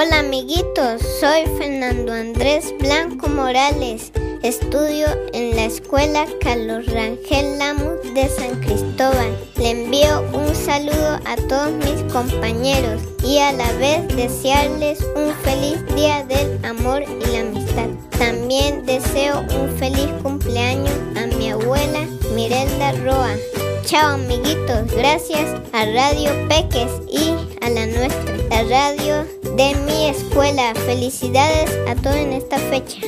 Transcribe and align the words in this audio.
Hola 0.00 0.20
amiguitos, 0.20 1.02
soy 1.18 1.44
Fernando 1.58 2.12
Andrés 2.12 2.72
Blanco 2.78 3.28
Morales. 3.28 4.12
Estudio 4.44 5.08
en 5.32 5.56
la 5.56 5.64
escuela 5.64 6.24
Carlos 6.40 6.86
Rangel 6.86 7.58
Lamus 7.58 8.14
de 8.14 8.28
San 8.28 8.60
Cristóbal. 8.60 9.36
Le 9.56 9.70
envío 9.70 10.20
un 10.32 10.54
saludo 10.54 11.18
a 11.24 11.34
todos 11.48 11.72
mis 11.72 12.00
compañeros 12.12 13.02
y 13.24 13.38
a 13.38 13.50
la 13.50 13.72
vez 13.72 14.06
desearles 14.14 15.00
un 15.16 15.34
feliz 15.42 15.84
día 15.96 16.24
del 16.26 16.64
amor 16.64 17.02
y 17.02 17.32
la 17.32 17.40
amistad. 17.40 17.88
También 18.20 18.86
deseo 18.86 19.40
un 19.40 19.68
feliz 19.78 20.12
cumpleaños 20.22 20.94
a 21.16 21.26
mi 21.26 21.50
abuela 21.50 22.06
Mirelda 22.36 22.92
Roa. 23.04 23.34
Chao 23.84 24.14
amiguitos, 24.14 24.92
gracias 24.94 25.60
a 25.72 25.86
Radio 25.86 26.30
Peques 26.48 26.92
y 27.10 27.34
a 27.62 27.70
la 27.70 27.86
nuestra, 27.86 28.36
la 28.48 28.62
radio 28.62 29.37
de 29.58 29.74
mi 29.74 30.08
escuela. 30.08 30.72
Felicidades 30.86 31.76
a 31.88 31.96
todos 31.96 32.14
en 32.14 32.32
esta 32.32 32.58
fecha. 32.58 33.00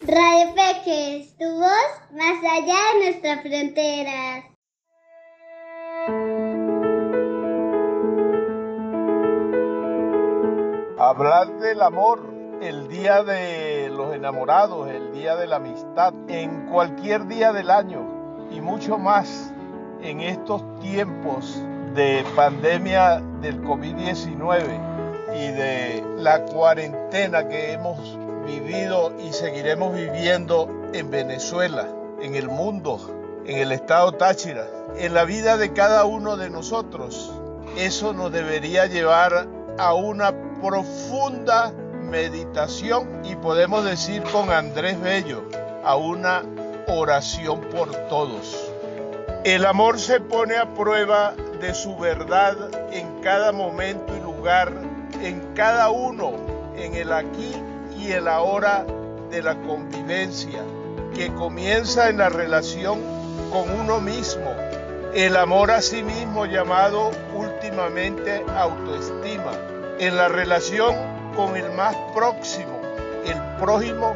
Radio 0.00 0.54
Peques, 0.56 1.36
tu 1.38 1.44
voz 1.44 1.88
más 2.14 2.42
allá 2.50 2.74
de 2.94 3.04
nuestras 3.04 3.42
fronteras. 3.42 4.44
Hablar 10.98 11.60
del 11.60 11.80
amor 11.80 12.28
el 12.60 12.88
día 12.88 13.22
de 13.22 13.88
los 13.88 14.12
enamorados, 14.12 14.90
el 14.90 15.12
día 15.12 15.36
de 15.36 15.46
la 15.46 15.56
amistad, 15.56 16.12
en 16.26 16.66
cualquier 16.66 17.28
día 17.28 17.52
del 17.52 17.70
año 17.70 18.48
y 18.50 18.60
mucho 18.60 18.98
más 18.98 19.52
en 20.02 20.20
estos 20.20 20.62
tiempos 20.80 21.62
de 21.94 22.24
pandemia 22.34 23.22
del 23.40 23.62
COVID-19 23.62 24.92
y 25.34 25.48
de 25.52 26.04
la 26.18 26.44
cuarentena 26.44 27.48
que 27.48 27.72
hemos 27.72 28.18
vivido 28.46 29.12
y 29.20 29.32
seguiremos 29.32 29.94
viviendo 29.94 30.68
en 30.92 31.10
Venezuela, 31.10 31.88
en 32.20 32.34
el 32.34 32.48
mundo, 32.48 33.42
en 33.46 33.58
el 33.58 33.72
estado 33.72 34.12
Táchira, 34.12 34.66
en 34.96 35.14
la 35.14 35.24
vida 35.24 35.56
de 35.56 35.72
cada 35.72 36.04
uno 36.04 36.36
de 36.36 36.50
nosotros. 36.50 37.32
Eso 37.76 38.12
nos 38.12 38.32
debería 38.32 38.86
llevar 38.86 39.46
a 39.78 39.94
una 39.94 40.32
profunda 40.60 41.72
meditación 42.10 43.22
y 43.24 43.36
podemos 43.36 43.84
decir 43.84 44.22
con 44.24 44.50
Andrés 44.50 45.00
Bello 45.00 45.44
a 45.84 45.96
una 45.96 46.42
oración 46.88 47.60
por 47.70 47.90
todos. 48.08 48.61
El 49.44 49.66
amor 49.66 49.98
se 49.98 50.20
pone 50.20 50.56
a 50.56 50.72
prueba 50.72 51.34
de 51.60 51.74
su 51.74 51.96
verdad 51.96 52.56
en 52.92 53.20
cada 53.22 53.50
momento 53.50 54.16
y 54.16 54.20
lugar, 54.20 54.72
en 55.20 55.40
cada 55.56 55.90
uno, 55.90 56.34
en 56.76 56.94
el 56.94 57.12
aquí 57.12 57.52
y 57.98 58.12
el 58.12 58.28
ahora 58.28 58.86
de 59.30 59.42
la 59.42 59.56
convivencia, 59.62 60.62
que 61.12 61.34
comienza 61.34 62.08
en 62.08 62.18
la 62.18 62.28
relación 62.28 63.00
con 63.50 63.68
uno 63.80 64.00
mismo. 64.00 64.54
El 65.12 65.36
amor 65.36 65.72
a 65.72 65.82
sí 65.82 66.04
mismo 66.04 66.46
llamado 66.46 67.10
últimamente 67.34 68.44
autoestima. 68.56 69.54
En 69.98 70.16
la 70.16 70.28
relación 70.28 70.94
con 71.34 71.56
el 71.56 71.68
más 71.72 71.96
próximo, 72.14 72.80
el 73.26 73.40
prójimo 73.58 74.14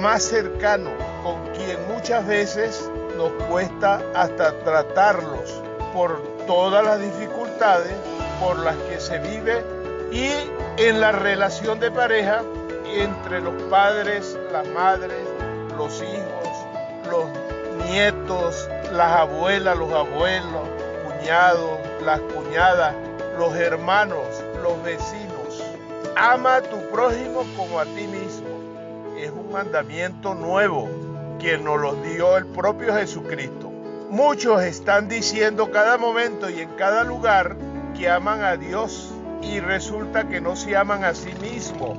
más 0.00 0.24
cercano, 0.24 0.90
con 1.22 1.46
quien 1.52 1.78
muchas 1.86 2.26
veces 2.26 2.90
nos 3.16 3.30
cuesta 3.48 4.00
hasta 4.14 4.58
tratarlos 4.60 5.62
por 5.92 6.20
todas 6.46 6.84
las 6.84 7.00
dificultades 7.00 7.94
por 8.40 8.58
las 8.58 8.76
que 8.88 8.98
se 9.00 9.18
vive 9.18 9.64
y 10.10 10.30
en 10.76 11.00
la 11.00 11.12
relación 11.12 11.80
de 11.80 11.90
pareja 11.90 12.42
entre 12.86 13.40
los 13.40 13.54
padres, 13.64 14.38
las 14.52 14.66
madres, 14.68 15.22
los 15.76 16.02
hijos, 16.02 16.48
los 17.10 17.86
nietos, 17.88 18.68
las 18.92 19.12
abuelas, 19.12 19.76
los 19.76 19.92
abuelos, 19.92 20.68
cuñados, 21.06 21.78
las 22.04 22.20
cuñadas, 22.20 22.94
los 23.38 23.54
hermanos, 23.56 24.26
los 24.62 24.82
vecinos 24.82 25.34
Ama 26.16 26.56
a 26.56 26.62
tu 26.62 26.80
prójimo 26.90 27.44
como 27.56 27.80
a 27.80 27.84
ti 27.84 28.06
mismo. 28.06 28.46
Es 29.18 29.30
un 29.32 29.50
mandamiento 29.50 30.32
nuevo 30.32 30.88
que 31.38 31.58
nos 31.58 31.80
lo 31.80 31.94
dio 31.96 32.36
el 32.36 32.46
propio 32.46 32.94
Jesucristo. 32.94 33.70
Muchos 34.10 34.62
están 34.62 35.08
diciendo 35.08 35.70
cada 35.70 35.98
momento 35.98 36.48
y 36.48 36.60
en 36.60 36.70
cada 36.70 37.04
lugar 37.04 37.56
que 37.96 38.08
aman 38.08 38.42
a 38.42 38.56
Dios 38.56 39.12
y 39.42 39.60
resulta 39.60 40.28
que 40.28 40.40
no 40.40 40.56
se 40.56 40.76
aman 40.76 41.04
a 41.04 41.14
sí 41.14 41.32
mismos, 41.40 41.98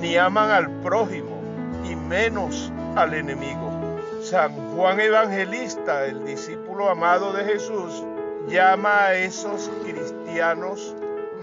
ni 0.00 0.16
aman 0.16 0.50
al 0.50 0.70
prójimo, 0.80 1.40
y 1.84 1.94
menos 1.94 2.72
al 2.94 3.14
enemigo. 3.14 3.70
San 4.22 4.52
Juan 4.74 5.00
Evangelista, 5.00 6.04
el 6.04 6.24
discípulo 6.24 6.88
amado 6.88 7.32
de 7.32 7.44
Jesús, 7.44 8.04
llama 8.48 9.04
a 9.04 9.14
esos 9.14 9.70
cristianos 9.84 10.94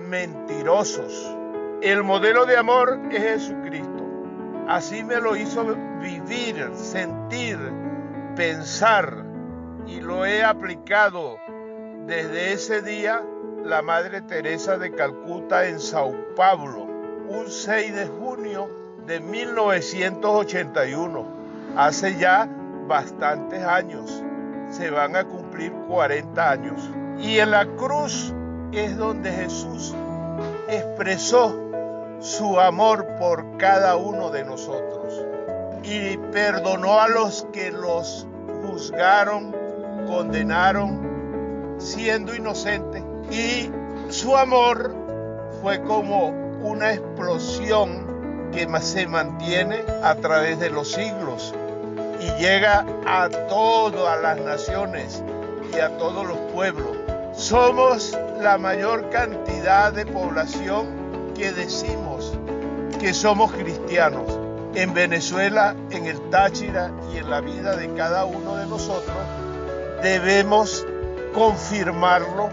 mentirosos 0.10 1.36
el 1.84 2.02
modelo 2.02 2.46
de 2.46 2.56
amor 2.56 2.98
es 3.12 3.22
Jesucristo. 3.22 3.93
Así 4.68 5.04
me 5.04 5.20
lo 5.20 5.36
hizo 5.36 5.66
vivir, 6.00 6.70
sentir, 6.76 7.58
pensar 8.36 9.26
y 9.86 10.00
lo 10.00 10.26
he 10.26 10.44
aplicado 10.44 11.38
desde 12.08 12.54
ese 12.54 12.82
día 12.82 13.22
la 13.64 13.82
Madre 13.82 14.22
Teresa 14.22 14.78
de 14.78 14.94
Calcuta 14.94 15.68
en 15.68 15.80
Sao 15.80 16.14
Paulo, 16.36 16.88
un 17.30 17.50
6 17.50 17.96
de 17.96 18.08
junio 18.08 18.70
de 19.06 19.20
1981. 19.20 21.26
Hace 21.76 22.18
ya 22.18 22.48
bastantes 22.88 23.64
años, 23.64 24.24
se 24.70 24.90
van 24.90 25.16
a 25.16 25.26
cumplir 25.26 25.72
40 25.88 26.52
años. 26.52 26.90
Y 27.20 27.40
en 27.40 27.52
la 27.52 27.66
cruz 27.66 28.34
es 28.72 28.98
donde 28.98 29.32
Jesús 29.32 29.94
expresó 30.68 31.63
su 32.24 32.58
amor 32.58 33.06
por 33.20 33.58
cada 33.58 33.98
uno 33.98 34.30
de 34.30 34.46
nosotros 34.46 35.22
y 35.84 36.16
perdonó 36.32 37.02
a 37.02 37.10
los 37.10 37.46
que 37.52 37.70
los 37.70 38.26
juzgaron, 38.62 39.54
condenaron, 40.08 41.76
siendo 41.80 42.34
inocentes. 42.34 43.04
Y 43.30 43.70
su 44.08 44.38
amor 44.38 44.96
fue 45.62 45.82
como 45.82 46.30
una 46.62 46.94
explosión 46.94 48.50
que 48.54 48.70
se 48.80 49.06
mantiene 49.06 49.84
a 50.02 50.16
través 50.16 50.62
de 50.62 50.70
los 50.70 50.94
siglos 50.94 51.54
y 52.22 52.42
llega 52.42 52.86
a 53.06 53.28
todas 53.50 54.22
las 54.22 54.40
naciones 54.40 55.22
y 55.74 55.78
a 55.78 55.90
todos 55.98 56.26
los 56.26 56.38
pueblos. 56.54 56.96
Somos 57.34 58.18
la 58.40 58.58
mayor 58.58 59.10
cantidad 59.10 59.92
de 59.92 60.06
población 60.06 61.03
que 61.36 61.52
decimos 61.52 62.34
que 63.00 63.14
somos 63.14 63.52
cristianos. 63.52 64.40
En 64.76 64.94
Venezuela, 64.94 65.76
en 65.92 66.08
el 66.08 66.20
Táchira 66.30 66.92
y 67.14 67.18
en 67.18 67.30
la 67.30 67.42
vida 67.42 67.76
de 67.76 67.94
cada 67.94 68.26
uno 68.26 68.56
de 68.56 68.66
nosotros, 68.66 69.16
debemos 70.02 70.86
confirmarlo 71.34 72.50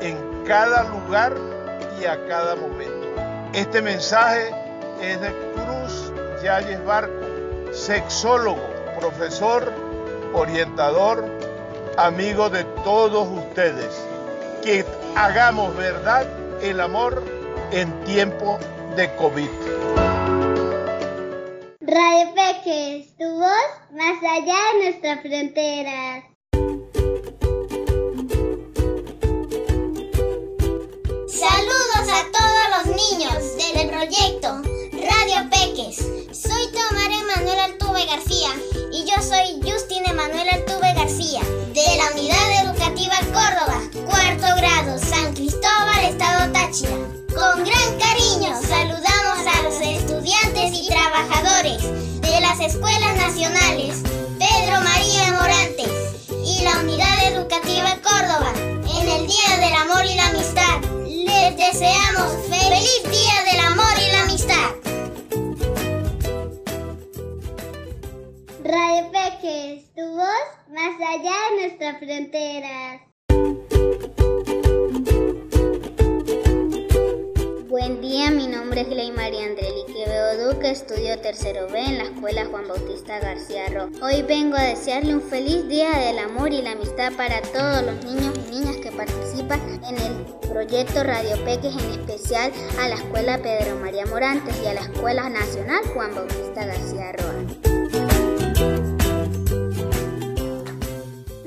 en 0.00 0.44
cada 0.44 0.84
lugar 0.84 1.34
y 2.00 2.04
a 2.04 2.26
cada 2.26 2.56
momento. 2.56 3.06
Este 3.52 3.80
mensaje 3.80 4.50
es 5.00 5.20
de 5.20 5.32
Cruz 5.54 6.12
Yáñez 6.42 6.84
Barco, 6.84 7.12
sexólogo, 7.72 8.62
profesor, 8.98 9.72
orientador, 10.32 11.24
amigo 11.96 12.50
de 12.50 12.64
todos 12.82 13.28
ustedes. 13.28 14.04
Que 14.62 14.84
hagamos 15.16 15.76
verdad 15.76 16.26
el 16.60 16.80
amor 16.80 17.22
en 17.72 18.04
tiempo 18.04 18.58
de 18.96 19.14
COVID. 19.16 19.48
Radio 21.80 22.34
Peques, 22.34 23.16
tu 23.16 23.24
voz 23.24 23.70
más 23.92 24.18
allá 24.22 24.56
de 24.72 24.84
nuestras 24.84 25.22
fronteras. 25.22 26.24
Saludos 31.28 32.08
a 32.08 32.22
todos 32.30 32.66
los 32.76 32.96
niños 32.96 33.56
del 33.56 33.88
proyecto 33.88 34.62
Radio 34.92 35.50
Peques. 35.50 35.96
Soy 36.32 36.66
Tomar 36.72 37.10
Emanuel 37.10 37.58
Altuve 37.58 38.04
García 38.06 38.50
y 38.92 39.04
yo 39.06 39.22
soy 39.22 39.60
Justin 39.62 40.04
Emanuel 40.06 40.48
Altuve 40.50 40.92
García 40.94 41.40
de 41.72 41.96
la 41.96 42.12
Unidad 42.12 42.66
Educativa 42.66 43.16
Córdoba, 43.32 43.80
cuarto 44.04 44.56
grado, 44.56 44.98
San 44.98 45.34
Cristóbal, 45.34 46.04
Estado 46.04 46.52
Táchira. 46.52 47.01
Buen 77.68 78.00
día, 78.02 78.30
mi 78.30 78.46
nombre 78.46 78.82
es 78.82 78.88
Gley 78.88 79.10
María 79.10 79.46
Andreli 79.46 79.84
Quevedo 79.86 80.52
Duque, 80.52 80.70
estudio 80.70 81.18
tercero 81.20 81.68
B 81.68 81.80
en 81.80 81.98
la 81.98 82.04
Escuela 82.04 82.44
Juan 82.44 82.68
Bautista 82.68 83.18
García 83.20 83.68
Ro. 83.70 83.88
Hoy 84.02 84.22
vengo 84.22 84.56
a 84.56 84.64
desearle 84.64 85.14
un 85.14 85.22
feliz 85.22 85.66
día 85.68 85.90
del 85.92 86.18
amor 86.18 86.52
y 86.52 86.60
la 86.60 86.72
amistad 86.72 87.12
para 87.14 87.40
todos 87.40 87.82
los 87.84 88.04
niños 88.04 88.34
y 88.36 88.50
niñas 88.50 88.76
que 88.76 88.92
participan 88.92 89.60
en 89.84 89.96
el 89.96 90.26
proyecto 90.50 91.02
Radio 91.02 91.42
Peques, 91.44 91.74
en 91.74 91.90
especial 92.00 92.52
a 92.80 92.88
la 92.88 92.96
Escuela 92.96 93.38
Pedro 93.38 93.76
María 93.76 94.04
Morantes 94.06 94.54
y 94.62 94.66
a 94.66 94.74
la 94.74 94.82
Escuela 94.82 95.30
Nacional 95.30 95.82
Juan 95.94 96.14
Bautista 96.14 96.66
García 96.66 97.12
Roa. 97.12 97.71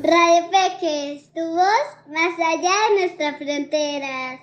Radio 0.07 0.51
Peques, 0.51 1.33
tu 1.33 1.41
voz 1.41 1.87
más 2.09 2.39
allá 2.39 2.71
de 2.89 2.99
nuestras 2.99 3.37
fronteras. 3.37 4.39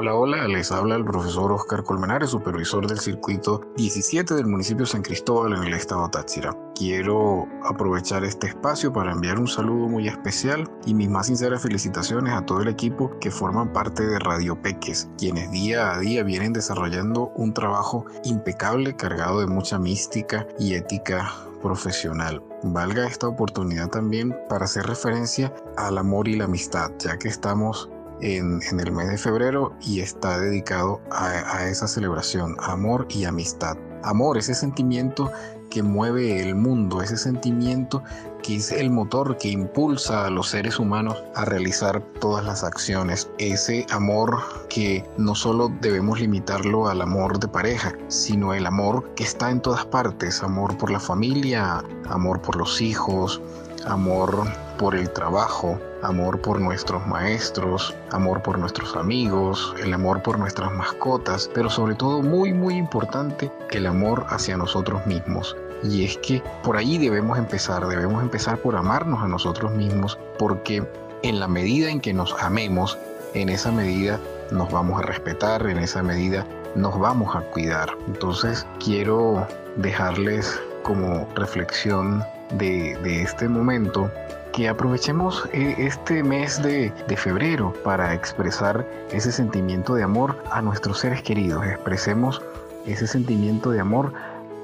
Hola, 0.00 0.14
hola, 0.14 0.46
les 0.46 0.70
habla 0.70 0.94
el 0.94 1.04
profesor 1.04 1.50
Oscar 1.50 1.82
Colmenares, 1.82 2.30
supervisor 2.30 2.86
del 2.86 3.00
circuito 3.00 3.62
17 3.76 4.32
del 4.32 4.46
municipio 4.46 4.86
San 4.86 5.02
Cristóbal 5.02 5.54
en 5.54 5.64
el 5.64 5.74
estado 5.74 6.08
Táchira. 6.08 6.56
Quiero 6.76 7.48
aprovechar 7.64 8.22
este 8.22 8.46
espacio 8.46 8.92
para 8.92 9.10
enviar 9.10 9.40
un 9.40 9.48
saludo 9.48 9.88
muy 9.88 10.06
especial 10.06 10.70
y 10.86 10.94
mis 10.94 11.08
más 11.08 11.26
sinceras 11.26 11.62
felicitaciones 11.62 12.32
a 12.32 12.46
todo 12.46 12.62
el 12.62 12.68
equipo 12.68 13.10
que 13.18 13.32
forman 13.32 13.72
parte 13.72 14.06
de 14.06 14.20
Radio 14.20 14.62
Peques, 14.62 15.10
quienes 15.18 15.50
día 15.50 15.90
a 15.90 15.98
día 15.98 16.22
vienen 16.22 16.52
desarrollando 16.52 17.32
un 17.34 17.52
trabajo 17.52 18.04
impecable 18.22 18.94
cargado 18.94 19.40
de 19.40 19.48
mucha 19.48 19.80
mística 19.80 20.46
y 20.60 20.74
ética 20.74 21.28
profesional. 21.60 22.40
Valga 22.62 23.06
esta 23.06 23.26
oportunidad 23.26 23.88
también 23.88 24.36
para 24.48 24.66
hacer 24.66 24.86
referencia 24.86 25.52
al 25.76 25.98
amor 25.98 26.28
y 26.28 26.36
la 26.36 26.44
amistad, 26.44 26.92
ya 27.00 27.18
que 27.18 27.26
estamos 27.26 27.90
en, 28.20 28.60
el 28.78 28.92
mes 28.92 29.08
de 29.08 29.18
febrero 29.18 29.74
y 29.80 30.00
está 30.00 30.38
dedicado 30.38 31.00
a, 31.10 31.66
esa 31.68 31.88
celebración, 31.88 32.56
amor 32.60 33.06
y 33.10 33.24
amistad. 33.24 33.76
Amor, 34.02 34.38
ese 34.38 34.54
sentimiento 34.54 35.30
que 35.70 35.82
mueve 35.82 36.40
el 36.40 36.54
mundo, 36.54 37.02
ese 37.02 37.16
sentimiento 37.16 38.02
que 38.42 38.56
es 38.56 38.72
el 38.72 38.90
motor 38.90 39.36
que 39.36 39.48
impulsa 39.48 40.26
a 40.26 40.30
los 40.30 40.48
seres 40.48 40.78
humanos 40.78 41.22
a 41.34 41.44
realizar 41.44 42.00
todas 42.20 42.44
las 42.44 42.64
acciones. 42.64 43.28
Ese 43.38 43.84
amor 43.90 44.38
que 44.68 45.04
no 45.18 45.34
solo 45.34 45.70
debemos 45.80 46.20
limitarlo 46.20 46.88
al 46.88 47.02
amor 47.02 47.38
de 47.38 47.48
pareja, 47.48 47.92
sino 48.06 48.54
el 48.54 48.66
amor 48.66 49.12
que 49.14 49.24
está 49.24 49.50
en 49.50 49.60
todas 49.60 49.84
partes, 49.86 50.42
amor 50.42 50.78
por 50.78 50.90
la 50.90 51.00
familia, 51.00 51.84
amor 52.08 52.40
por 52.40 52.56
los 52.56 52.80
hijos, 52.80 53.42
amor 53.86 54.44
por 54.78 54.94
el 54.94 55.10
trabajo, 55.12 55.78
amor 56.02 56.40
por 56.40 56.60
nuestros 56.60 57.06
maestros, 57.06 57.94
amor 58.10 58.42
por 58.42 58.58
nuestros 58.58 58.96
amigos, 58.96 59.74
el 59.82 59.92
amor 59.92 60.22
por 60.22 60.38
nuestras 60.38 60.72
mascotas, 60.72 61.50
pero 61.54 61.70
sobre 61.70 61.94
todo 61.94 62.22
muy 62.22 62.52
muy 62.52 62.76
importante 62.76 63.50
el 63.70 63.86
amor 63.86 64.26
hacia 64.28 64.56
nosotros 64.56 65.04
mismos. 65.06 65.56
Y 65.82 66.04
es 66.04 66.18
que 66.18 66.42
por 66.62 66.76
ahí 66.76 66.98
debemos 66.98 67.38
empezar, 67.38 67.86
debemos 67.86 68.22
empezar 68.22 68.58
por 68.58 68.76
amarnos 68.76 69.22
a 69.22 69.28
nosotros 69.28 69.72
mismos, 69.72 70.18
porque 70.38 70.86
en 71.22 71.40
la 71.40 71.48
medida 71.48 71.90
en 71.90 72.00
que 72.00 72.12
nos 72.12 72.34
amemos, 72.42 72.98
en 73.34 73.48
esa 73.48 73.70
medida 73.70 74.18
nos 74.50 74.70
vamos 74.70 74.98
a 74.98 75.02
respetar, 75.02 75.66
en 75.66 75.78
esa 75.78 76.02
medida 76.02 76.46
nos 76.74 76.98
vamos 76.98 77.34
a 77.34 77.40
cuidar. 77.40 77.90
Entonces 78.06 78.66
quiero 78.82 79.46
dejarles 79.76 80.60
como 80.82 81.28
reflexión 81.34 82.24
de, 82.54 82.96
de 83.02 83.22
este 83.22 83.48
momento 83.48 84.10
que 84.58 84.68
aprovechemos 84.68 85.48
eh, 85.52 85.76
este 85.78 86.20
mes 86.24 86.60
de, 86.60 86.92
febrero 87.16 87.72
para 87.84 88.12
expresar 88.12 88.84
ese 89.12 89.30
sentimiento 89.30 89.94
de 89.94 90.02
amor 90.02 90.36
a 90.50 90.60
nuestros 90.60 90.98
seres 90.98 91.22
queridos. 91.22 91.64
Expresemos 91.64 92.42
ese 92.84 93.06
sentimiento 93.06 93.70
de 93.70 93.78
amor 93.78 94.12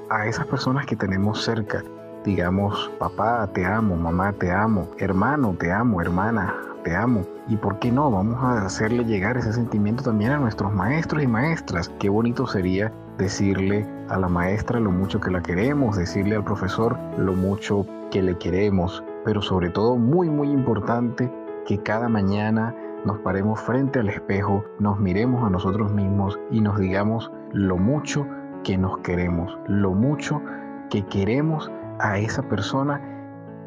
a 0.09 0.27
esas 0.27 0.47
personas 0.47 0.85
que 0.85 0.97
tenemos 0.97 1.41
cerca. 1.45 1.81
Digamos, 2.25 2.91
papá, 2.99 3.49
te 3.53 3.63
amo, 3.63 3.95
mamá, 3.95 4.33
te 4.33 4.51
amo, 4.51 4.91
hermano, 4.97 5.55
te 5.57 5.71
amo, 5.71 6.01
hermana, 6.01 6.53
te 6.83 6.93
amo. 6.93 7.25
Y 7.47 7.55
por 7.55 7.79
qué 7.79 7.89
no, 7.89 8.11
vamos 8.11 8.43
a 8.43 8.65
hacerle 8.65 9.05
llegar 9.05 9.37
ese 9.37 9.53
sentimiento 9.53 10.03
también 10.03 10.31
a 10.33 10.39
nuestros 10.39 10.73
maestros 10.73 11.23
y 11.23 11.27
maestras. 11.27 11.89
Qué 11.99 12.09
bonito 12.09 12.45
sería 12.47 12.91
decirle 13.17 13.87
a 14.09 14.19
la 14.19 14.27
maestra 14.27 14.77
lo 14.81 14.91
mucho 14.91 15.21
que 15.21 15.31
la 15.31 15.41
queremos, 15.41 15.95
decirle 15.95 16.35
al 16.35 16.43
profesor 16.43 16.97
lo 17.17 17.31
mucho 17.31 17.85
que 18.11 18.21
le 18.21 18.37
queremos 18.37 19.01
pero 19.25 19.41
sobre 19.41 19.69
todo 19.69 19.97
muy 19.97 20.29
muy 20.29 20.49
importante 20.49 21.29
que 21.65 21.81
cada 21.81 22.07
mañana 22.07 22.73
nos 23.05 23.19
paremos 23.19 23.59
frente 23.59 23.99
al 23.99 24.09
espejo, 24.09 24.63
nos 24.79 24.99
miremos 24.99 25.43
a 25.43 25.49
nosotros 25.49 25.91
mismos 25.91 26.39
y 26.49 26.61
nos 26.61 26.79
digamos 26.79 27.31
lo 27.51 27.77
mucho 27.77 28.25
que 28.63 28.77
nos 28.77 28.97
queremos, 28.99 29.57
lo 29.67 29.91
mucho 29.91 30.41
que 30.89 31.05
queremos 31.07 31.71
a 31.99 32.17
esa 32.17 32.41
persona 32.43 33.01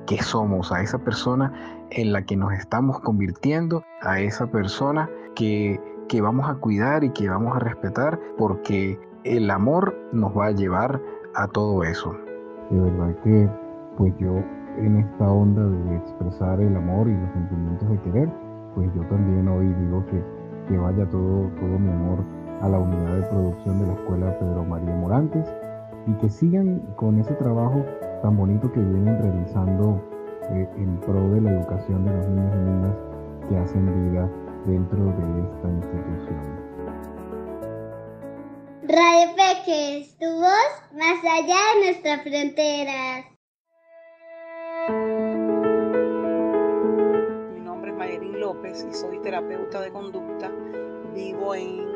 que 0.07 0.23
somos, 0.23 0.73
a 0.73 0.81
esa 0.81 0.99
persona 0.99 1.53
en 1.91 2.13
la 2.13 2.23
que 2.23 2.37
nos 2.37 2.53
estamos 2.53 2.99
convirtiendo, 3.01 3.85
a 4.03 4.21
esa 4.21 4.47
persona 4.47 5.09
que, 5.35 5.81
que 6.09 6.21
vamos 6.21 6.49
a 6.49 6.55
cuidar 6.55 7.05
y 7.05 7.11
que 7.11 7.29
vamos 7.29 7.55
a 7.55 7.61
respetar, 7.61 8.19
porque 8.37 8.99
el 9.25 9.51
amor 9.51 9.95
nos 10.13 10.37
va 10.37 10.47
a 10.47 10.53
llevar 10.53 11.01
a 11.35 11.47
todo 11.47 11.85
eso. 11.85 12.17
De 12.71 12.81
verdad 12.81 13.15
que 13.23 13.49
pues 13.97 14.15
yo 14.19 14.43
en 14.79 14.97
esta 14.97 15.31
onda 15.31 15.65
de 15.65 15.97
expresar 15.97 16.61
el 16.61 16.77
amor 16.77 17.09
y 17.09 17.17
los 17.17 17.33
sentimientos 17.33 17.89
de 17.89 18.01
querer, 18.03 18.29
pues 18.75 18.89
yo 18.95 19.03
también 19.07 19.49
hoy 19.49 19.67
digo 19.67 20.05
que, 20.07 20.23
que 20.69 20.79
vaya 20.79 21.05
todo, 21.11 21.49
todo 21.61 21.79
mi 21.79 21.91
amor 21.91 22.19
a 22.61 22.69
la 22.69 22.79
unidad 22.79 23.17
de 23.17 23.23
producción 23.23 23.81
de 23.81 23.87
la 23.87 23.93
Escuela 23.95 24.39
Pedro 24.39 24.65
María 24.65 24.95
Morantes 24.95 25.47
y 26.07 26.13
que 26.15 26.29
sigan 26.29 26.81
con 26.97 27.19
ese 27.19 27.35
trabajo 27.35 27.85
tan 28.23 28.37
bonito 28.37 28.71
que 28.73 28.81
vienen 28.81 29.21
realizando 29.23 30.01
eh, 30.51 30.69
en 30.77 30.97
pro 31.01 31.29
de 31.31 31.41
la 31.41 31.51
educación 31.53 32.05
de 32.05 32.17
los 32.17 32.29
niños 32.29 32.53
y 32.55 32.59
niñas 32.59 32.97
que 33.49 33.57
hacen 33.59 34.11
vida 34.11 34.29
dentro 34.67 35.05
de 35.05 35.43
esta 35.43 35.69
institución. 35.69 36.69
Radio 38.83 39.37
Peques, 39.37 40.17
tu 40.19 40.27
voz 40.27 40.73
más 40.93 41.19
allá 41.25 41.57
de 41.75 41.85
nuestras 41.85 42.23
fronteras. 42.23 43.28
Y 48.89 48.95
soy 48.95 49.19
terapeuta 49.21 49.81
de 49.81 49.91
conducta. 49.91 50.51
Vivo 51.15 51.55
en 51.55 51.87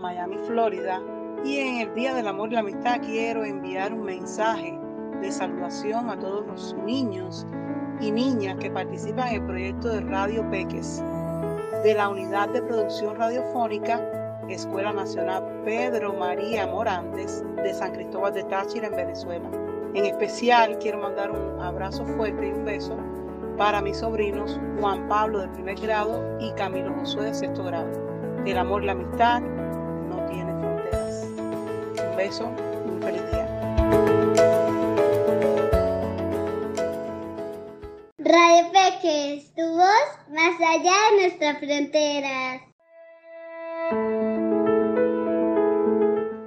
Miami, 0.00 0.38
Florida. 0.46 1.00
Y 1.44 1.58
en 1.58 1.88
el 1.88 1.94
Día 1.94 2.14
del 2.14 2.28
Amor 2.28 2.50
y 2.50 2.54
la 2.54 2.60
Amistad 2.60 3.00
quiero 3.02 3.44
enviar 3.44 3.92
un 3.92 4.04
mensaje 4.04 4.78
de 5.20 5.30
saludación 5.30 6.08
a 6.08 6.18
todos 6.18 6.46
los 6.46 6.74
niños 6.84 7.46
y 8.00 8.10
niñas 8.10 8.56
que 8.58 8.70
participan 8.70 9.28
en 9.28 9.34
el 9.34 9.46
proyecto 9.46 9.88
de 9.88 10.00
Radio 10.00 10.48
Peques 10.50 11.02
de 11.84 11.94
la 11.94 12.08
Unidad 12.08 12.48
de 12.48 12.62
Producción 12.62 13.16
Radiofónica 13.16 14.00
Escuela 14.48 14.92
Nacional 14.92 15.62
Pedro 15.64 16.12
María 16.12 16.66
Morantes 16.66 17.44
de 17.56 17.72
San 17.72 17.92
Cristóbal 17.92 18.34
de 18.34 18.44
Táchira 18.44 18.88
en 18.88 18.96
Venezuela. 18.96 19.48
En 19.94 20.04
especial 20.04 20.78
quiero 20.78 20.98
mandar 20.98 21.30
un 21.30 21.60
abrazo 21.60 22.04
fuerte 22.04 22.48
y 22.48 22.52
un 22.52 22.64
beso 22.64 22.96
para 23.62 23.80
mis 23.80 23.98
sobrinos 23.98 24.58
Juan 24.80 25.06
Pablo 25.06 25.38
de 25.38 25.48
primer 25.50 25.78
grado 25.78 26.20
y 26.40 26.50
Camilo 26.54 26.92
Josué 26.94 27.26
de 27.26 27.34
sexto 27.34 27.62
grado. 27.62 27.92
El 28.44 28.58
amor 28.58 28.82
y 28.82 28.86
la 28.86 28.92
amistad 28.92 29.40
no 29.40 30.16
tienen 30.26 30.58
fronteras. 30.58 31.28
Un 32.10 32.16
beso 32.16 32.50
y 32.84 32.90
un 32.90 33.00
feliz 33.00 33.22
día. 33.30 33.46
Radio 38.18 38.72
Peques, 38.72 39.54
tu 39.54 39.62
voz 39.62 40.08
más 40.28 40.60
allá 40.60 40.96
de 41.10 41.20
nuestras 41.20 41.58
fronteras. 41.60 42.62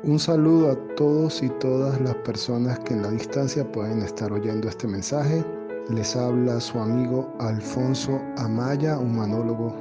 Un 0.04 0.20
saludo 0.20 0.72
a 0.74 0.96
todos 0.96 1.42
y 1.42 1.48
todas 1.62 2.02
las 2.02 2.16
personas 2.16 2.78
que 2.80 2.94
en 2.94 3.04
la 3.04 3.12
distancia 3.12 3.64
pueden 3.72 4.02
estar 4.02 4.34
oyendo 4.34 4.68
este 4.68 4.86
mensaje 4.86 5.46
les 5.90 6.16
habla 6.16 6.60
su 6.60 6.80
amigo 6.80 7.32
Alfonso 7.40 8.20
Amaya, 8.38 8.98
un 8.98 9.16
manólogo 9.16 9.76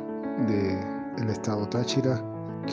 del 0.46 1.28
estado 1.30 1.66
Táchira. 1.68 2.20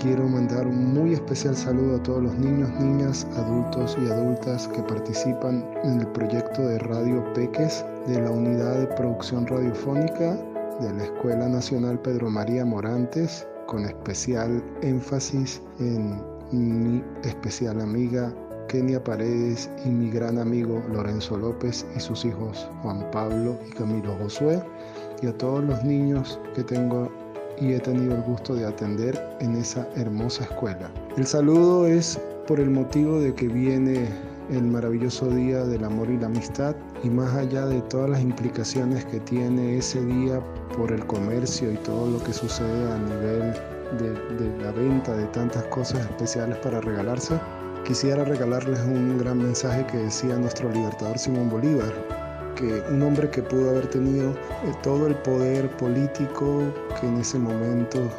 Quiero 0.02 0.28
mandar 0.28 0.68
un 0.68 0.94
muy 0.94 1.14
especial 1.14 1.56
saludo 1.56 1.98
a 1.98 2.04
todos 2.04 2.24
los 2.24 2.36
niños, 2.36 2.70
niñas, 2.80 3.28
adultos 3.38 3.98
y 4.02 4.10
adultas 4.10 4.68
que 4.70 4.82
participan 4.84 5.66
en 5.84 6.00
el 6.00 6.08
proyecto 6.08 6.62
de 6.62 6.80
Radio 6.80 7.24
Peques 7.34 7.86
de 8.08 8.22
la 8.22 8.32
Unidad 8.32 8.80
de 8.80 8.88
Producción 8.96 9.46
Radiofónica 9.48 10.38
de 10.80 10.94
la 10.94 11.04
Escuela 11.04 11.48
Nacional 11.48 12.00
Pedro 12.00 12.30
María 12.30 12.66
Morantes, 12.66 13.48
con 13.68 13.86
especial 13.86 14.64
énfasis 14.82 15.62
en 15.80 16.22
mi 16.52 17.04
especial 17.24 17.80
amiga 17.82 18.34
Kenia 18.72 19.04
Paredes 19.04 19.70
y 19.84 19.90
mi 19.90 20.10
gran 20.10 20.40
amigo 20.40 20.82
Lorenzo 20.94 21.38
López 21.38 21.86
y 21.94 22.00
sus 22.00 22.24
hijos 22.24 22.70
Juan 22.82 23.06
Pablo 23.12 23.60
y 23.68 23.72
Camilo 23.72 24.16
Josué, 24.16 24.64
y 25.22 25.28
a 25.28 25.38
todos 25.38 25.62
los 25.66 25.84
niños 25.84 26.40
que 26.56 26.64
tengo 26.64 27.12
y 27.60 27.74
he 27.74 27.80
tenido 27.82 28.16
el 28.16 28.22
gusto 28.22 28.56
de 28.56 28.66
atender 28.66 29.22
en 29.42 29.58
esa 29.58 29.86
hermosa 29.98 30.46
escuela. 30.46 30.90
El 31.18 31.28
saludo 31.28 31.86
es 31.86 32.18
por 32.48 32.62
el 32.62 32.70
motivo 32.70 33.20
de 33.20 33.36
que 33.36 33.50
viene 33.50 34.08
el 34.50 34.64
maravilloso 34.64 35.30
día 35.30 35.66
del 35.66 35.84
amor 35.84 36.10
y 36.10 36.18
la 36.18 36.28
amistad 36.28 36.74
y 37.04 37.10
más 37.10 37.36
allá 37.36 37.66
de 37.66 37.82
todas 37.82 38.10
las 38.10 38.22
implicaciones 38.22 39.04
que 39.04 39.20
tiene 39.20 39.80
ese 39.80 40.04
día 40.06 40.42
por 40.78 40.94
el 40.94 41.06
comercio 41.08 41.74
y 41.74 41.76
todo 41.78 42.10
lo 42.10 42.24
que 42.24 42.32
sucede 42.32 42.90
a 42.90 42.98
nivel 42.98 43.54
de, 44.00 44.64
la 44.64 44.72
venta 44.72 45.14
de 45.14 45.26
tantas 45.28 45.64
cosas 45.66 46.00
especiales 46.02 46.58
para 46.60 46.80
regalarse, 46.80 47.38
quisiera 47.86 48.24
regalarles 48.24 48.80
un 48.82 49.18
gran 49.18 49.38
mensaje 49.40 49.86
que 49.88 49.98
decía 49.98 50.36
nuestro 50.38 50.72
libertador 50.72 51.18
Simón 51.18 51.50
Bolívar, 51.50 51.94
que 52.56 52.84
un 52.92 53.02
hombre 53.04 53.30
que 53.30 53.42
pudo 53.42 53.72
haber 53.72 53.88
tenido 53.88 54.32
eh, 54.32 54.74
todo 54.84 55.08
el 55.08 55.16
poder 55.16 55.70
político 55.78 56.64
que 57.00 57.08
en 57.08 57.18
ese 57.18 57.40
momento 57.40 58.10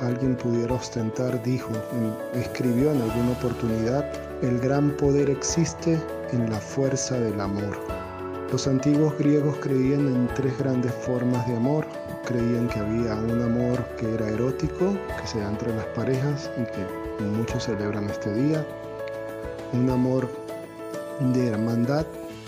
alguien 0.00 0.36
pudiera 0.36 0.74
ostentar, 0.74 1.42
dijo, 1.42 1.70
escribió 2.34 2.92
en 2.92 3.02
alguna 3.02 3.32
oportunidad, 3.32 4.04
el 4.42 4.58
gran 4.58 4.90
poder 4.96 5.28
existe 5.28 5.98
en 6.32 6.50
la 6.50 6.58
fuerza 6.58 7.18
del 7.18 7.40
amor. 7.40 7.78
Los 8.50 8.66
antiguos 8.66 9.16
griegos 9.16 9.56
creían 9.60 10.08
en 10.08 10.26
tres 10.34 10.58
grandes 10.58 10.92
formas 10.92 11.46
de 11.46 11.56
amor. 11.56 11.86
Creían 12.24 12.68
que 12.68 12.80
había 12.80 13.14
un 13.14 13.40
amor 13.42 13.78
que 13.96 14.12
era 14.12 14.28
erótico, 14.28 14.96
que 15.20 15.26
se 15.26 15.38
da 15.38 15.50
entre 15.50 15.72
las 15.72 15.86
parejas 15.86 16.50
y 16.56 16.64
que 16.64 17.24
muchos 17.24 17.64
celebran 17.64 18.10
este 18.10 18.32
día. 18.34 18.66
Un 19.72 19.90
amor 19.90 20.28
de 21.32 21.48
hermandad 21.48 22.06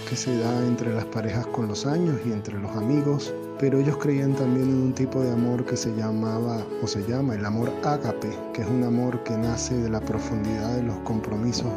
que 0.08 0.16
se 0.16 0.36
da 0.38 0.66
entre 0.66 0.92
las 0.94 1.04
parejas 1.06 1.46
con 1.46 1.68
los 1.68 1.86
años 1.86 2.16
y 2.24 2.32
entre 2.32 2.58
los 2.58 2.70
amigos 2.76 3.32
pero 3.62 3.78
ellos 3.78 3.96
creían 3.98 4.34
también 4.34 4.68
en 4.68 4.82
un 4.82 4.92
tipo 4.92 5.20
de 5.20 5.30
amor 5.30 5.64
que 5.64 5.76
se 5.76 5.94
llamaba 5.94 6.66
o 6.82 6.86
se 6.88 7.00
llama 7.06 7.36
el 7.36 7.46
amor 7.46 7.70
ágape, 7.84 8.36
que 8.52 8.62
es 8.62 8.66
un 8.66 8.82
amor 8.82 9.22
que 9.22 9.36
nace 9.38 9.76
de 9.76 9.88
la 9.88 10.00
profundidad 10.00 10.74
de 10.74 10.82
los 10.82 10.96
compromisos 11.04 11.70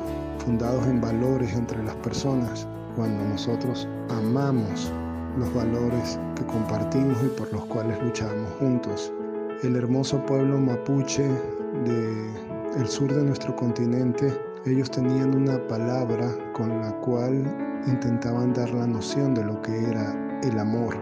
fundados 0.44 0.84
en 0.88 1.00
valores 1.00 1.54
entre 1.54 1.84
las 1.84 1.94
personas, 1.98 2.68
cuando 2.96 3.24
nosotros 3.25 3.88
amamos 4.10 4.92
los 5.38 5.54
valores 5.54 6.18
que 6.36 6.44
compartimos 6.48 7.18
y 7.24 7.28
por 7.38 7.54
los 7.54 7.64
cuales 7.66 8.02
luchamos 8.02 8.50
juntos. 8.60 9.14
El 9.62 9.75
hermoso 9.75 10.18
pueblo 10.25 10.58
mapuche 10.58 11.30
del 11.84 12.88
sur 12.88 13.14
de 13.14 13.25
nuestro 13.25 13.56
continente, 13.56 14.34
ellos 14.65 14.89
tenían 14.91 15.36
una 15.36 15.65
palabra 15.67 16.36
con 16.53 16.81
la 16.81 16.91
cual 17.01 17.43
intentaban 17.88 18.53
dar 18.53 18.69
la 18.74 18.88
noción 18.88 19.34
de 19.34 19.43
lo 19.43 19.62
que 19.62 19.89
era 19.89 20.39
el 20.43 20.57
amor 20.60 20.95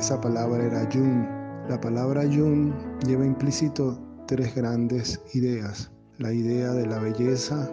esa 0.00 0.18
palabra 0.18 0.64
era 0.64 0.88
yun. 0.88 1.28
La 1.68 1.78
palabra 1.78 2.24
yun 2.24 2.72
lleva 3.06 3.26
implícito 3.26 3.98
tres 4.26 4.54
grandes 4.54 5.20
ideas. 5.34 5.90
La 6.18 6.32
idea 6.32 6.72
de 6.72 6.86
la 6.86 6.98
belleza, 6.98 7.68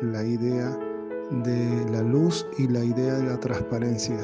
la 0.00 0.24
idea 0.24 0.74
de 1.44 1.84
la 1.90 2.02
luz 2.02 2.46
y 2.56 2.66
la 2.68 2.82
idea 2.82 3.14
de 3.14 3.24
la 3.24 3.40
transparencia. 3.40 4.18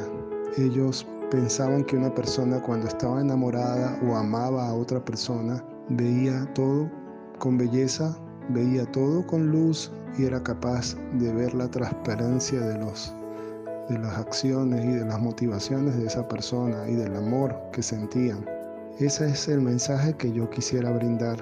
Ellos 0.56 1.06
pensaban 1.30 1.84
que 1.84 1.96
una 1.96 2.14
persona 2.14 2.60
cuando 2.62 2.88
estaba 2.88 3.20
enamorada 3.20 4.00
o 4.08 4.16
amaba 4.16 4.68
a 4.68 4.74
otra 4.74 5.04
persona 5.04 5.62
veía 5.90 6.46
todo 6.54 6.90
con 7.38 7.58
belleza, 7.58 8.16
veía 8.48 8.84
todo 8.92 9.26
con 9.26 9.48
luz 9.48 9.92
y 10.18 10.24
era 10.24 10.42
capaz 10.42 10.96
de 11.14 11.32
ver 11.32 11.54
la 11.54 11.68
transparencia 11.68 12.60
de 12.60 12.78
los 12.78 13.14
de 13.90 13.98
las 13.98 14.18
acciones 14.18 14.84
y 14.84 14.92
de 14.92 15.04
las 15.04 15.20
motivaciones 15.20 15.96
de 15.96 16.06
esa 16.06 16.26
persona 16.28 16.88
y 16.88 16.94
del 16.94 17.16
amor 17.16 17.56
que 17.72 17.82
sentían. 17.82 18.46
Ese 19.00 19.26
es 19.26 19.48
el 19.48 19.60
mensaje 19.60 20.14
que 20.14 20.30
yo 20.32 20.48
quisiera 20.48 20.92
brindar, 20.92 21.38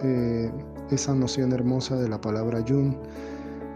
eh, 0.00 0.50
esa 0.90 1.14
noción 1.14 1.52
hermosa 1.52 1.96
de 1.96 2.08
la 2.08 2.20
palabra 2.20 2.60
yun 2.60 2.96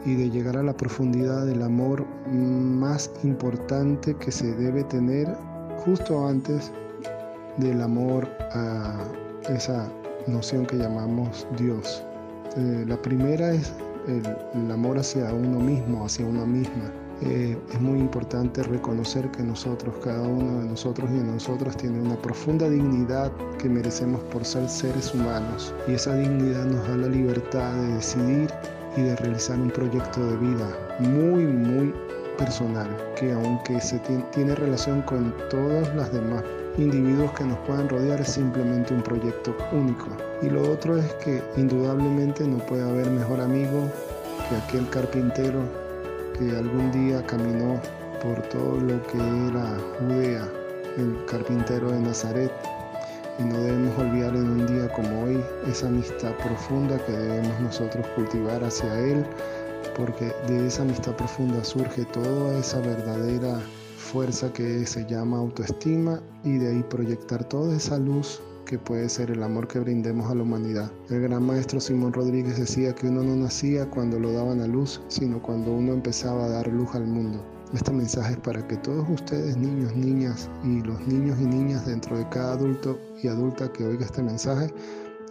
y 0.07 0.15
de 0.15 0.31
llegar 0.31 0.57
a 0.57 0.63
la 0.63 0.77
profundidad 0.77 1.45
del 1.45 1.63
amor 1.63 2.07
más 2.31 3.11
importante 3.25 4.15
que 4.15 4.33
se 4.33 4.55
debe 4.55 4.85
tener 4.85 5.37
justo 5.85 6.27
antes 6.27 6.73
del 7.59 7.81
amor 7.83 8.29
a 8.53 8.99
esa 9.49 9.91
noción 10.27 10.65
que 10.67 10.77
llamamos 10.77 11.47
Dios. 11.59 12.03
Eh, 12.57 12.85
la 12.87 13.01
primera 13.03 13.53
es 13.53 13.73
el 14.09 14.71
amor 14.71 14.99
hacia 14.99 15.33
uno 15.33 15.61
mismo, 15.61 16.05
hacia 16.05 16.27
una 16.27 16.45
misma. 16.45 16.91
Eh, 17.21 17.59
es 17.73 17.81
muy 17.81 17.99
importante 17.99 18.63
reconocer 18.63 19.29
que 19.33 19.43
nosotros, 19.43 19.93
cada 20.05 20.23
uno 20.23 20.61
de 20.61 20.69
nosotros 20.69 21.11
y 21.11 21.15
de 21.15 21.25
nosotras 21.25 21.77
tiene 21.77 22.01
una 22.01 22.17
profunda 22.17 22.69
dignidad 22.71 23.33
que 23.59 23.69
merecemos 23.69 24.21
por 24.33 24.45
ser 24.45 24.69
seres 24.69 25.13
humanos. 25.13 25.75
Y 25.89 25.93
esa 25.95 26.15
dignidad 26.15 26.65
nos 26.67 26.87
da 26.87 26.97
la 26.97 27.09
libertad 27.09 27.73
de 27.75 27.95
decidir 27.95 28.51
y 28.97 29.03
de 29.03 29.17
realizar 29.17 29.59
un 29.59 29.71
proyecto 29.71 30.25
de 30.25 30.37
vida 30.37 30.79
muy, 31.01 31.45
muy 31.45 31.93
personal, 32.39 32.89
que 33.19 33.33
aunque 33.33 33.81
se 33.81 33.99
tiene 34.33 34.55
relación 34.55 35.03
con 35.03 35.35
todos 35.51 35.93
los 35.97 36.13
demás 36.13 36.45
individuos 36.79 37.33
que 37.33 37.45
nos 37.45 37.59
puedan 37.59 37.89
rodear, 37.89 38.21
es 38.21 38.29
simplemente 38.29 38.95
un 38.95 39.03
proyecto 39.03 39.55
único. 39.73 40.07
Y 40.43 40.49
lo 40.49 40.71
otro 40.71 40.97
es 40.97 41.13
que 41.15 41.43
indudablemente 41.57 42.47
no 42.47 42.59
puede 42.59 42.83
haber 42.89 43.11
mejor 43.11 43.41
amigo 43.41 43.91
que 44.49 44.57
aquel 44.57 44.89
carpintero 44.91 45.61
que 46.39 46.57
algún 46.57 46.93
día 46.93 47.25
caminó 47.27 47.81
por 48.23 48.41
todo 48.49 48.81
lo 48.81 49.03
que 49.09 49.19
era 49.19 49.77
Judea, 49.99 50.49
el 50.97 51.25
carpintero 51.27 51.91
de 51.91 52.01
Nazaret. 52.01 52.53
Y 53.39 53.45
no 53.45 53.59
debemos 53.59 53.99
olvidar 53.99 54.35
en 54.35 54.49
un 54.49 54.67
día 54.67 54.89
como 54.93 55.25
hoy 55.25 55.41
esa 55.69 55.89
amistad 55.89 56.33
profunda 56.43 56.99
que 57.07 57.13
debemos 57.13 57.61
nosotros 57.61 58.07
cultivar 58.15 58.63
hacia 58.65 58.99
Él, 58.99 59.25
porque 59.97 60.33
de 60.47 60.67
esa 60.67 60.83
amistad 60.83 61.13
profunda 61.13 61.63
surge 61.65 62.05
toda 62.07 62.59
esa 62.59 62.81
verdadera 62.81 63.61
fuerza 64.19 64.53
que 64.53 64.85
se 64.85 65.07
llama 65.07 65.39
autoestima 65.39 66.21
y 66.43 66.59
de 66.59 66.71
ahí 66.71 66.83
proyectar 66.91 67.45
toda 67.45 67.77
esa 67.77 67.99
luz 67.99 68.43
que 68.67 68.77
puede 68.77 69.09
ser 69.09 69.31
el 69.31 69.45
amor 69.45 69.69
que 69.69 69.79
brindemos 69.79 70.29
a 70.29 70.35
la 70.35 70.43
humanidad. 70.43 70.91
El 71.09 71.21
gran 71.21 71.47
maestro 71.47 71.79
Simón 71.79 72.13
Rodríguez 72.13 72.59
decía 72.59 72.93
que 72.97 73.07
uno 73.07 73.23
no 73.23 73.37
nacía 73.37 73.89
cuando 73.89 74.19
lo 74.19 74.33
daban 74.33 74.61
a 74.61 74.67
luz, 74.67 75.01
sino 75.07 75.41
cuando 75.41 75.73
uno 75.73 75.93
empezaba 75.93 76.47
a 76.47 76.49
dar 76.49 76.67
luz 76.67 76.93
al 76.97 77.07
mundo. 77.07 77.47
Este 77.73 77.93
mensaje 77.93 78.33
es 78.33 78.41
para 78.41 78.67
que 78.67 78.77
todos 78.79 79.09
ustedes, 79.09 79.57
niños, 79.57 79.95
niñas 79.95 80.51
y 80.65 80.81
los 80.81 80.99
niños 81.07 81.39
y 81.41 81.45
niñas 81.45 81.87
dentro 81.87 82.19
de 82.19 82.29
cada 82.31 82.55
adulto 82.55 82.99
y 83.23 83.29
adulta 83.29 83.73
que 83.73 83.87
oiga 83.87 84.05
este 84.05 84.25
mensaje, 84.25 84.75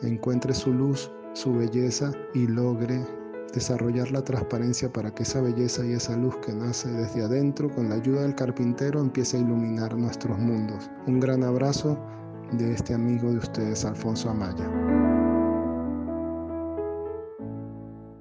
encuentre 0.01 0.53
su 0.53 0.71
luz, 0.71 1.11
su 1.33 1.53
belleza 1.53 2.13
y 2.33 2.47
logre 2.47 3.05
desarrollar 3.53 4.11
la 4.11 4.23
transparencia 4.23 4.91
para 4.91 5.13
que 5.13 5.23
esa 5.23 5.41
belleza 5.41 5.85
y 5.85 5.93
esa 5.93 6.15
luz 6.15 6.35
que 6.37 6.53
nace 6.53 6.89
desde 6.89 7.23
adentro 7.23 7.69
con 7.73 7.89
la 7.89 7.95
ayuda 7.95 8.21
del 8.21 8.35
carpintero 8.35 8.99
empiece 8.99 9.37
a 9.37 9.39
iluminar 9.39 9.95
nuestros 9.95 10.37
mundos. 10.37 10.89
Un 11.07 11.19
gran 11.19 11.43
abrazo 11.43 11.97
de 12.51 12.73
este 12.73 12.93
amigo 12.93 13.31
de 13.31 13.37
ustedes, 13.37 13.85
Alfonso 13.85 14.29
Amaya. 14.29 14.65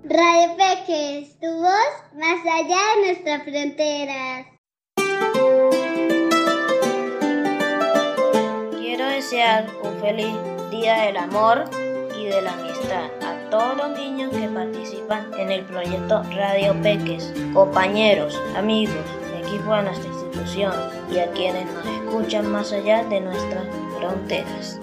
Radio 0.04 0.56
Peques, 0.56 1.38
tu 1.40 1.47
voz 1.47 1.92
más 2.14 2.40
allá 2.47 2.78
de 2.95 3.06
nuestras 3.06 3.42
fronteras. 3.42 4.47
Quiero 8.78 9.06
desear 9.09 9.66
un 9.83 10.00
feliz 10.00 10.37
Día 10.71 11.02
del 11.02 11.16
Amor 11.16 11.64
y 12.18 12.26
de 12.26 12.42
la 12.42 12.52
Amistad 12.52 13.25
todos 13.50 13.76
los 13.76 13.91
niños 13.99 14.31
que 14.31 14.49
participan 14.49 15.31
en 15.38 15.50
el 15.50 15.65
proyecto 15.65 16.23
Radio 16.35 16.75
Peques, 16.83 17.33
compañeros, 17.55 18.41
amigos, 18.57 19.05
equipo 19.41 19.75
de 19.75 19.83
nuestra 19.83 20.09
institución 20.09 20.73
y 21.11 21.19
a 21.19 21.31
quienes 21.33 21.67
nos 21.73 21.87
escuchan 21.87 22.50
más 22.50 22.73
allá 22.73 23.05
de 23.05 23.21
nuestras 23.21 23.65
fronteras. 23.99 24.81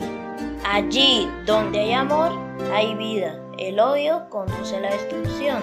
Allí 0.66 1.30
donde 1.46 1.80
hay 1.80 1.94
amor, 1.94 2.32
hay 2.74 2.96
vida. 2.96 3.36
El 3.58 3.80
odio 3.80 4.26
conduce 4.30 4.78
a 4.78 4.80
la 4.80 4.92
destrucción. 4.92 5.62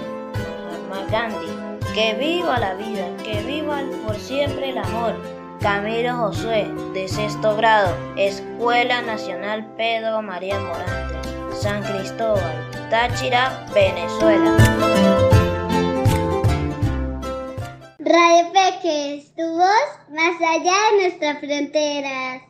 Mahatma 0.90 1.10
Gandhi. 1.10 1.70
Que 1.94 2.14
viva 2.14 2.58
la 2.58 2.74
vida, 2.74 3.08
que 3.24 3.42
viva 3.42 3.80
por 4.06 4.16
siempre 4.16 4.70
el 4.70 4.78
amor. 4.78 5.14
Camilo 5.60 6.16
Josué, 6.16 6.70
de 6.94 7.06
sexto 7.06 7.54
grado, 7.54 7.94
Escuela 8.16 9.02
Nacional 9.02 9.66
Pedro 9.76 10.22
María 10.22 10.58
Morante, 10.58 11.16
San 11.52 11.82
Cristóbal, 11.82 12.69
Táchira, 12.90 13.64
Venezuela. 13.72 14.56
Radio 18.00 18.52
Peques, 18.52 19.32
tu 19.36 19.44
voz 19.46 19.88
más 20.10 20.34
allá 20.40 20.74
de 20.90 21.00
nuestras 21.00 21.38
fronteras. 21.38 22.42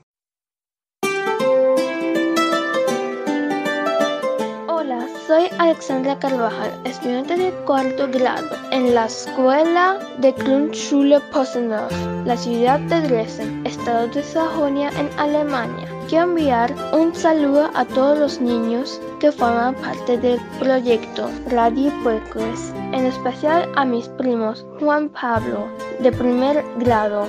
Hola, 4.67 5.07
soy 5.27 5.51
Alexandra 5.59 6.19
Carvajal, 6.19 6.73
estudiante 6.87 7.37
de 7.37 7.51
cuarto 7.67 8.09
grado 8.11 8.49
en 8.71 8.95
la 8.95 9.05
escuela 9.05 9.99
de 10.21 10.33
Grundschule 10.33 11.21
Posenov, 11.33 11.93
la 12.25 12.39
ciudad 12.39 12.81
de 12.81 13.03
Dresden, 13.03 13.67
estado 13.67 14.09
de 14.09 14.23
Sajonia, 14.23 14.89
en 14.99 15.11
Alemania. 15.19 16.00
Quiero 16.11 16.25
enviar 16.25 16.75
un 16.93 17.15
saludo 17.15 17.71
a 17.73 17.85
todos 17.85 18.19
los 18.19 18.41
niños 18.41 19.01
que 19.21 19.31
forman 19.31 19.77
parte 19.77 20.19
del 20.19 20.41
proyecto 20.59 21.31
Radio 21.49 21.93
Puercos, 22.03 22.73
en 22.91 23.07
especial 23.07 23.71
a 23.77 23.85
mis 23.85 24.09
primos 24.09 24.67
Juan 24.81 25.09
Pablo, 25.11 25.69
de 26.01 26.11
primer 26.11 26.65
grado, 26.81 27.29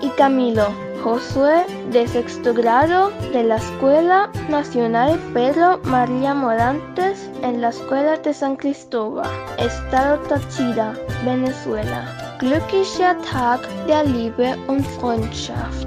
y 0.00 0.08
Camilo, 0.16 0.68
Josué 1.04 1.66
de 1.90 2.08
sexto 2.08 2.54
grado 2.54 3.10
de 3.34 3.42
la 3.42 3.56
Escuela 3.56 4.30
Nacional 4.48 5.20
Pedro 5.34 5.78
María 5.84 6.32
Morantes 6.32 7.28
en 7.42 7.60
la 7.60 7.68
Escuela 7.68 8.16
de 8.16 8.32
San 8.32 8.56
Cristóbal, 8.56 9.28
Estado 9.58 10.18
Táchira, 10.20 10.94
Venezuela. 11.22 12.36
Glücklicher 12.40 13.14
Tag 13.30 13.60
der 13.86 14.06
Liebe 14.06 14.56
und 14.68 14.86
Freundschaft. 14.86 15.86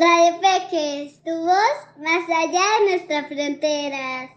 Radio 0.00 0.40
Peques, 0.40 1.20
tu 1.24 1.30
voz 1.32 1.76
más 1.98 2.22
allá 2.30 2.62
de 2.78 2.90
nuestras 2.90 3.26
fronteras. 3.26 4.30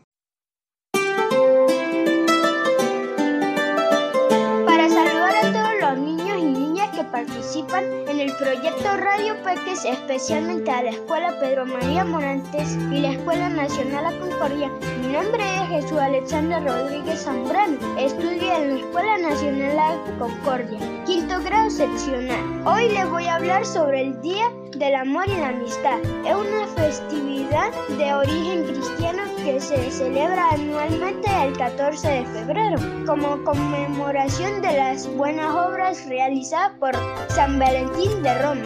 participan 7.11 7.83
en 8.07 8.19
el 8.19 8.31
proyecto 8.37 8.97
Radio 8.97 9.35
Peques, 9.43 9.85
especialmente 9.85 10.71
a 10.71 10.83
la 10.83 10.91
Escuela 10.91 11.37
Pedro 11.39 11.65
María 11.65 12.05
Morantes 12.05 12.77
y 12.91 12.99
la 12.99 13.11
Escuela 13.11 13.49
Nacional 13.49 14.03
La 14.03 14.19
Concordia. 14.19 14.71
Mi 15.11 15.17
nombre 15.17 15.43
es 15.43 15.67
Jesús 15.67 15.99
Alexander 15.99 16.63
Rodríguez 16.63 17.25
Zambrano. 17.25 17.77
Estudio 17.99 18.55
en 18.55 18.75
la 18.75 18.79
Escuela 18.79 19.17
Nacional 19.17 19.75
La 19.75 20.15
Concordia, 20.17 20.79
quinto 21.05 21.37
grado 21.43 21.69
seccional. 21.69 22.65
Hoy 22.65 22.87
les 22.87 23.09
voy 23.09 23.25
a 23.25 23.35
hablar 23.35 23.65
sobre 23.65 24.03
el 24.03 24.21
Día 24.21 24.49
del 24.77 24.95
Amor 24.95 25.27
y 25.27 25.35
la 25.35 25.49
Amistad. 25.49 25.99
Es 26.25 26.33
una 26.33 26.65
festividad 26.77 27.71
de 27.97 28.13
origen 28.13 28.63
cristiano 28.67 29.23
que 29.43 29.59
se 29.59 29.91
celebra 29.91 30.51
anualmente 30.51 31.29
el 31.43 31.57
14 31.57 32.07
de 32.07 32.25
febrero 32.27 32.77
como 33.05 33.43
conmemoración 33.43 34.61
de 34.61 34.77
las 34.77 35.13
buenas 35.17 35.53
obras 35.53 36.07
realizadas 36.07 36.71
por 36.79 36.95
San 37.27 37.59
Valentín 37.59 38.23
de 38.23 38.33
Roma, 38.41 38.63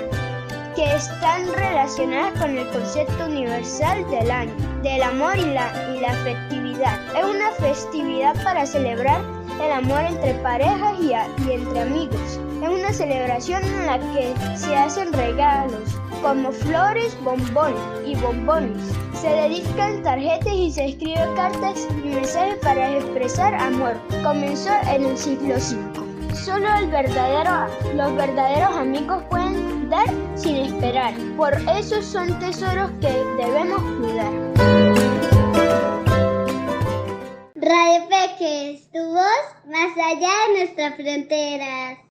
que 0.75 0.95
están 0.95 1.47
relacionadas 1.53 2.39
con 2.39 2.57
el 2.57 2.67
concepto 2.69 3.25
universal 3.25 4.05
del 4.09 4.29
año, 4.29 4.53
del 4.83 5.01
amor 5.01 5.37
y 5.37 5.45
la, 5.45 5.93
y 5.95 6.01
la 6.01 6.09
afectividad. 6.09 6.99
Es 7.15 7.23
una 7.23 7.51
festividad 7.51 8.35
para 8.43 8.65
celebrar 8.65 9.21
el 9.63 9.71
amor 9.71 10.01
entre 10.01 10.33
parejas 10.35 10.93
y, 10.99 11.11
y 11.47 11.53
entre 11.53 11.81
amigos. 11.81 12.39
Es 12.61 12.69
una 12.69 12.91
celebración 12.91 13.63
en 13.63 13.85
la 13.85 13.99
que 14.13 14.33
se 14.57 14.75
hacen 14.75 15.13
regalos 15.13 15.95
como 16.21 16.51
flores, 16.51 17.17
bombones 17.23 17.79
y 18.05 18.15
bombones. 18.15 18.81
Se 19.13 19.29
dedican 19.29 20.03
tarjetas 20.03 20.53
y 20.53 20.71
se 20.71 20.85
escriben 20.85 21.35
cartas 21.35 21.87
y 22.03 22.07
mensajes 22.09 22.55
para 22.63 22.97
expresar 22.97 23.53
amor. 23.55 23.95
Comenzó 24.23 24.71
en 24.91 25.05
el 25.05 25.17
siglo 25.17 25.55
V. 25.55 26.35
Solo 26.35 26.67
el 26.79 26.87
verdadero, 26.89 27.67
los 27.95 28.15
verdaderos 28.15 28.75
amigos 28.75 29.23
pueden 29.29 29.89
dar 29.89 30.05
sin 30.45 30.57
esperar. 30.57 31.13
Por 31.35 31.53
eso 31.75 32.01
son 32.03 32.39
tesoros 32.39 32.91
que 33.01 33.09
debemos 33.35 33.81
cuidar. 33.99 34.31
Radio 37.55 38.07
Peques, 38.09 38.87
tu 38.91 38.99
voz 38.99 39.45
más 39.65 39.97
allá 39.97 40.29
de 40.47 40.53
nuestras 40.59 40.95
fronteras. 40.97 41.97